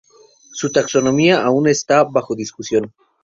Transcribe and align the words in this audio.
Su 0.53 0.71
taxonomía 0.71 1.43
aún 1.43 1.67
está 1.67 2.03
bajo 2.05 2.33
discusión. 2.33 2.91